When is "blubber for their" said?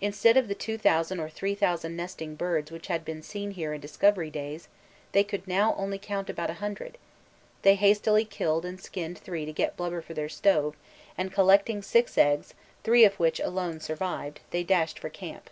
9.76-10.28